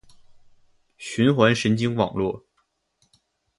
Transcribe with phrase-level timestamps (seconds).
[0.97, 2.47] 循环神经网络